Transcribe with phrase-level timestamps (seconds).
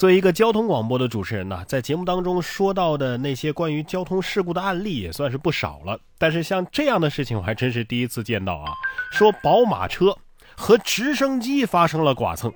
[0.00, 6.00] 作为一个交通广播的主持人呢，在节目当中说到的那些关于交通事故的案例也算是不少了。
[6.16, 8.72] 但是像这样的事情，我还真是第一次见到啊！
[9.12, 10.16] 说宝马车
[10.56, 12.50] 和直升机发生了剐蹭。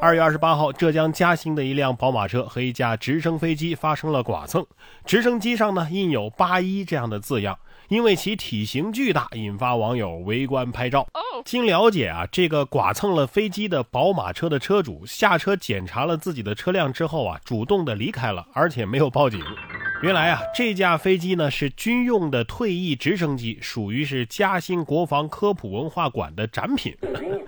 [0.00, 4.64] 二月二十八号，浙江嘉兴的一辆宝马车和一架直升飞机发生了剐蹭，
[5.04, 7.58] 直升机上呢印有“八一”这样的字样。
[7.88, 11.06] 因为其体型巨大，引发网友围观拍照。
[11.44, 19.40] 经了解啊，这个剐蹭了飞机的宝马车的车主下车检查了自己的车辆之后啊，主动的离开了，而且没有报警。
[20.02, 26.94] 原来啊，这架飞机呢是军用的退役直升机，属于是嘉兴国防科普文化馆的展品。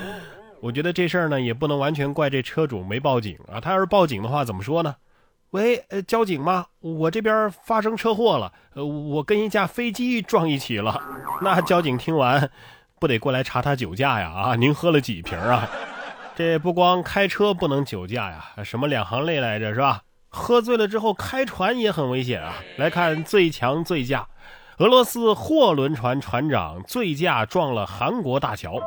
[0.60, 4.94] 我觉得这事儿呢也不能完全怪这车主没报警啊，他要是报警的话，怎么说呢？
[5.52, 6.64] 喂，呃，交警吗？
[6.80, 10.98] 我这边发生车祸了，呃，我跟一架飞机撞一起了。
[11.42, 12.50] 那交警听完，
[12.98, 14.30] 不得过来查他酒驾呀？
[14.30, 15.68] 啊，您喝了几瓶啊？
[16.34, 20.00] 这不光开车不能酒驾呀，什么两行泪来着是吧？
[20.30, 22.54] 喝醉了之后开船也很危险啊。
[22.78, 24.26] 来看最强醉驾，
[24.78, 28.80] 俄罗斯货轮船船长醉驾撞了韩国大桥，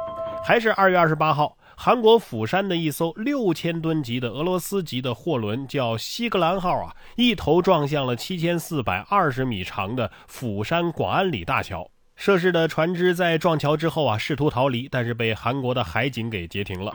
[0.43, 1.55] 还是二月二十八号。
[1.77, 11.89] 韩国釜山的一艘六千吨级的俄罗斯籍的货轮叫西格兰号啊，一头撞向了七千四百二十米长的釜山广安里大桥。
[12.15, 16.93] 涉事的船只在撞桥之后啊，试图逃离，但是被韩国的海警给截停了。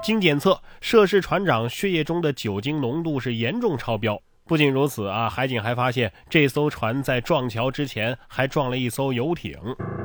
[0.00, 4.20] 经检测，涉事船长血液中的酒精浓度是严重超标。
[4.50, 9.56] 不仅如此啊，海警还发现这艘船在撞桥之前还撞了一艘游艇。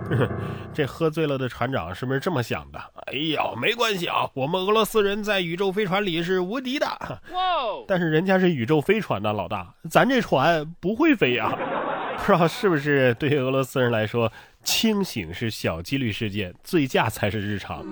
[0.72, 2.80] 这喝醉了的船长是不是这么想的？
[3.08, 6.86] 哎呀，没关系啊，我们俄罗斯人在宇宙飞船里是无敌的。
[7.32, 7.40] 哇！
[7.88, 11.52] 但是人家是宇宙飞船呢，老大，咱这船不会飞呀。
[12.24, 14.32] 不知道是不是对于俄罗斯人来说，
[14.64, 17.84] 清醒是小几率事件，醉驾才是日常。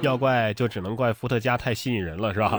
[0.00, 2.58] 要怪就只能怪伏特加太吸引人了，是吧？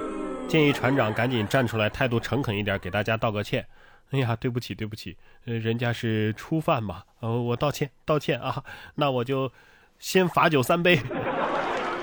[0.49, 3.63] 建议船长赶紧站出来，态度诚恳一点，给大家道个歉。
[4.09, 8.63] 哎呀，对不起，对不起，呃，人家是初犯嘛，呃，我道歉，道歉啊。
[8.95, 9.51] 那我就
[9.99, 10.99] 先罚酒三杯。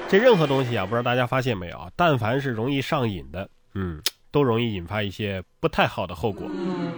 [0.08, 1.90] 这任何东西啊，不知道大家发现没有啊？
[1.96, 6.48] 但凡是容易上瘾的，嗯，都容易引发一些不太好的后果。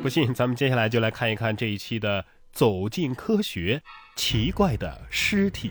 [0.03, 2.23] 不信，咱们接下来就来看一看这一期的
[2.53, 3.81] 《走进科学》，
[4.19, 5.71] 奇怪的尸体。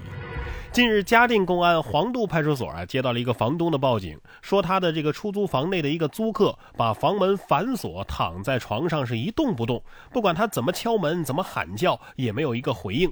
[0.72, 13.12] 近日，嘉定公安黄渡派出所啊接到了一个房东的报警，说他的这个出租房内的一个租客把房门反锁，躺在床上是一动不动，不管他怎么敲门、怎么喊叫，也没有一个回应。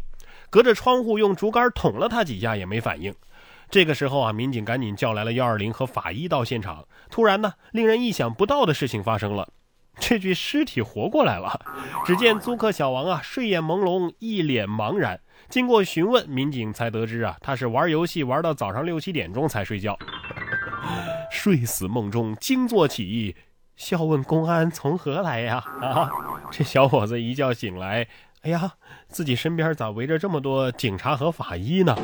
[0.49, 3.13] 隔着窗户用竹竿捅了他几下也没反应。
[3.69, 6.85] 这个时候啊，民警赶紧叫来了幺二零和法医到现场。
[7.09, 9.49] 突然呢，令人意想不到的事情发生了，
[9.99, 11.59] 这具尸体活过来了。
[12.05, 15.19] 只见租客小王啊，睡眼朦胧，一脸茫然。
[15.49, 19.97] 经过询问，民警才得知啊，他是玩游戏玩到早上六七点钟才睡觉，
[21.29, 23.35] 睡死梦中惊坐起，
[23.75, 25.63] 笑问公安从何来呀？
[25.81, 26.09] 啊，
[26.51, 28.07] 这小伙子一觉醒来，
[28.41, 28.71] 哎呀，
[29.07, 31.95] 自己身边咋围着这么多警察和法医呢？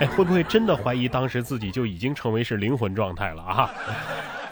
[0.00, 3.70] 哎，会不会真的怀疑当时自己就已经成为是灵魂状态了啊？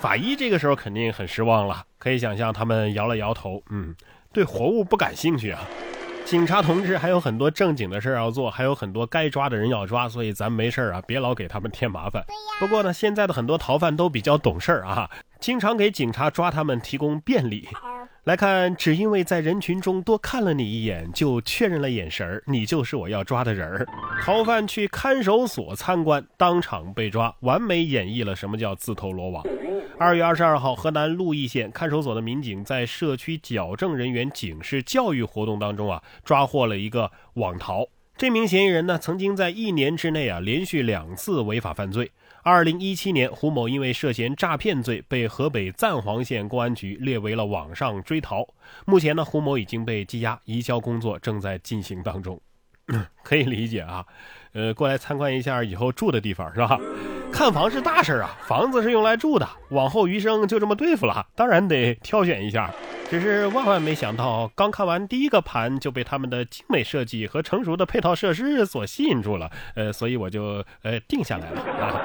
[0.05, 3.95] 法医这个时候肯定很失望了，可以想象他们摇了摇头，嗯，
[4.35, 5.67] 对活物不感兴趣啊。
[6.27, 12.23] 警察同志还有很多正经的事要做，还有很多该抓的人要抓，所以咱没事啊，别老给他们添麻烦。
[12.61, 15.09] 不过呢，现在的很多逃犯都比较懂事儿啊，
[15.41, 17.67] 经常给警察抓他们提供便利。
[18.25, 23.87] 来看，只因为在人群中多看了你一眼，就确认了眼神儿，你就是我要抓的人儿。
[24.23, 29.43] 逃犯去看守所参观，当场被抓，完美演绎了什么叫自投罗网。
[29.97, 37.87] 二月二十二号，河南鹿邑县看守所的民警在社区矫正人员警示教育活动当中啊，抓获了一个网逃。
[38.17, 42.11] 这名嫌疑人呢，曾经在一年之内啊，连续两次违法犯罪。
[42.43, 48.47] 二零一七年，胡某因为涉嫌诈骗罪被河北赞皇县公安局列为了网上追逃。
[48.85, 52.39] 目前呢，胡某已经被羁押，移交工作正在进行当中。
[53.23, 54.05] 可以理解啊，
[54.53, 56.79] 呃，过来参观一下以后住的地方是吧？
[57.33, 62.71] 看房是大事啊，房子是用来住的，往后余生就这么对付了，当然得挑选一下。
[63.11, 72.01] 只是万万没想到，刚看完第一个盘就被他们的精美设计和成熟的配套设施所吸引住了，呃，所以我就呃定下来了啊。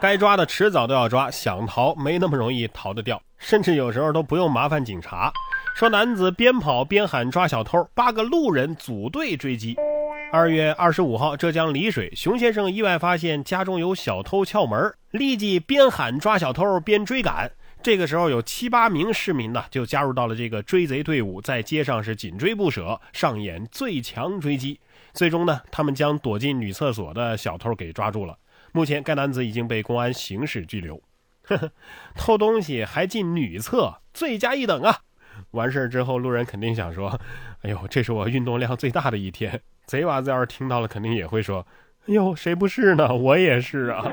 [0.00, 5.32] 该抓的迟早都要抓，想逃没那么容易逃得掉，甚至有时候都不用麻烦警察。
[5.74, 9.76] 说男子边跑边喊抓小偷，八个路人组队追击。
[10.34, 17.52] 二月二十五号，浙江丽水，熊先生意外发现家中有小偷撬门，立即边喊抓小偷边追赶。
[17.80, 24.80] 这个时候，有七八名市民呢就加入到了这个追贼队伍，在街上是紧追不舍，上演最强追击。
[25.12, 28.36] 最终呢，他们将躲进女厕所的小偷给抓住了。
[28.72, 31.00] 目前，该男子已经被公安刑事拘留。
[31.44, 31.70] 呵呵，
[32.16, 34.98] 偷东西还进女厕，罪加一等啊！
[35.52, 37.20] 完事儿之后，路人肯定想说
[37.62, 41.66] ：“哎呦，这是我运动量最大的一天。”贼娃子要是听到了，肯定也会说
[42.08, 43.14] ：“哎呦，谁不是呢？
[43.14, 44.04] 我也是啊！”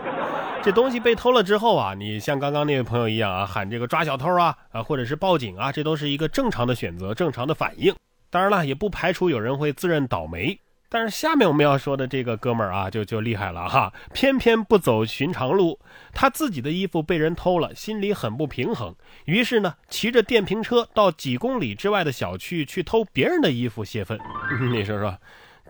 [0.64, 7.96] 这东西被偷了之后啊，你像刚刚那位朋友一样啊，喊这个抓小偷啊啊，或者是报警啊，这都是一个正常的选择，正常的反应。
[8.30, 10.60] 当然了，也不排除有人会自认倒霉。
[10.94, 15.80] 但是下面我们要说的这个哥们儿啊，就就厉害了哈，偏偏不走寻常路，
[16.14, 18.94] 他自己的衣服被人偷了，心里很不平衡，
[19.24, 24.20] 于是呢，骑着电瓶车到几公里之外的小区去偷别人的衣服泄愤。
[24.70, 25.18] 你说说，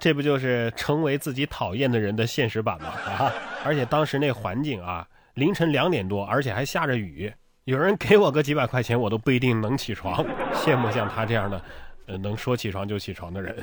[0.02, 2.88] 这不就是成为自己讨厌的人的现实版吗？
[3.06, 3.32] 啊！
[3.64, 7.32] 而且当时那环境啊，凌晨两点多，而且还下着雨，
[7.66, 10.26] 有人给我个几百块钱，我都不一定能起床。
[10.56, 11.62] 羡慕像他这样的。
[12.08, 13.56] 呃能说起床就起床的人，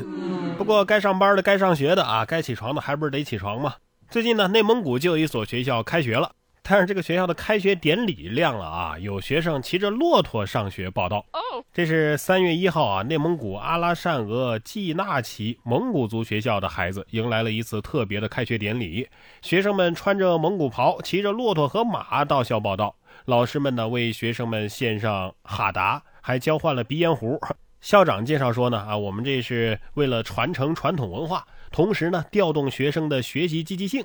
[0.56, 3.75] 不过该上班的、该上学的啊，该起床的还不是得起床吗？
[4.08, 6.31] 最近呢，内蒙古就有一所学校开学了，
[6.70, 11.25] 但是这个学校的开学典礼亮了啊，有学生骑着骆驼上学报道。
[11.73, 19.09] 这是三月一号啊，内蒙古阿拉善额济纳旗蒙古族学校的孩子迎来了一次特别的开学典礼，
[19.41, 22.94] 学生们穿着蒙古袍，骑着骆驼和马到校报道，
[23.25, 27.41] 老师们呢为学生们献上哈达，还交换了鼻烟壶。
[27.81, 34.05] 校长介绍说呢，啊，我们这是为了传承传统文化，同时呢，调动学生的学习积极性。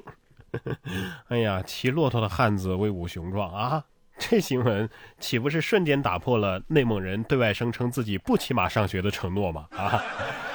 [1.30, 3.84] 哎呀，骑骆驼的汉子威武雄壮啊！
[4.20, 4.88] 这新闻
[5.20, 9.68] 岂不是瞬间打破了内蒙人对外声称自己不骑马上学的承诺吗？
[9.76, 10.02] 啊，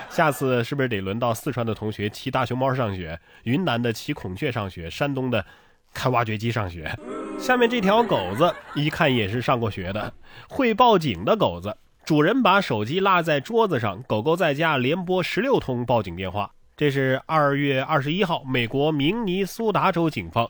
[0.09, 5.45] 下次是不是得轮到四川的同学骑大熊猫上学，云南的骑孔雀上学，山东的
[5.93, 6.97] 开挖掘机上学？
[7.39, 10.15] 下面这条狗子一看也是上过学的，
[10.49, 11.77] 会报警的狗子。
[12.05, 16.53] 主人把手机落在桌子上，狗狗在家连拨十六通报警电话。
[16.79, 20.49] 这是二月二十一号，美国明尼苏达州警方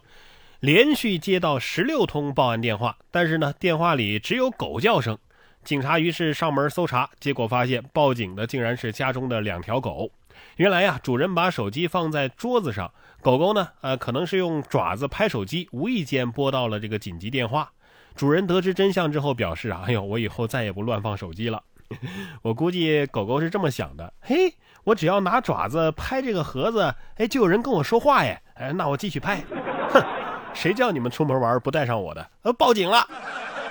[0.60, 5.16] 连续接到十六通报案电话，但是呢，电话里只有狗叫声。
[5.64, 10.10] 警察于是上门搜查，结果发现报警的竟然是家中的两条狗。
[10.56, 12.92] 原来呀，主人把手机放在桌子上，
[13.22, 17.72] 狗狗呢，呃，可能是用爪子拍手机，无意间拨到了这个紧急电话。
[18.14, 21.64] 主人得知真相之后表示啊，哎呦，我以后再也不乱放手机了。
[22.42, 24.52] 我估计狗狗是这么想的，嘿，
[24.88, 29.44] 我只要拿爪子拍这个盒子，哎，就有人跟我说话耶，哎，那我继续拍。
[29.90, 30.02] 哼，
[30.54, 32.26] 谁叫你们出门玩不带上我的？
[32.40, 33.06] 呃，报警了。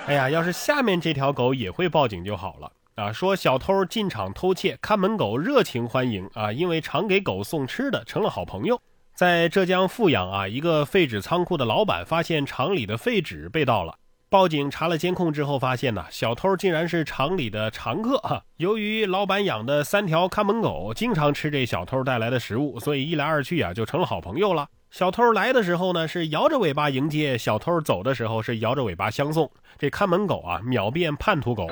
[0.06, 3.12] 哎呀，要是下面这条狗也会报警就好了啊！
[3.12, 8.80] 说小偷进厂偷窃，看门狗热情欢迎啊，因为常给狗送吃的，成了好朋友。
[9.12, 13.96] 在浙江富阳啊，一个废纸仓库的老板发现厂里的废纸被盗了。
[14.30, 18.42] 报警查了监控之后，发现呢，小偷竟然是厂里的常客哈。
[18.58, 24.68] 由于老板养的三条看门狗经常吃这小偷带来的食物，所以一来二去啊，就成了好朋友了。
[24.90, 29.50] 小偷来的时候呢，是摇着尾巴迎接；小偷走的时候，是摇着尾巴相送。
[29.78, 31.66] 这看门狗啊，秒变叛徒狗。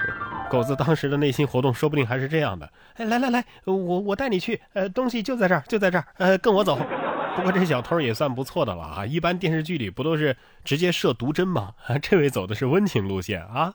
[0.48, 6.78] 狗子当时的内心活动，说不定还是这样的：哎，来来来，我我带你去，呃，东西就在这儿，就在这儿，呃，跟我走。
[7.38, 9.06] 不过这小偷也算不错的了啊！
[9.06, 11.72] 一般电视剧里不都是直接射毒针吗？
[12.02, 13.72] 这位走的是温情路线啊。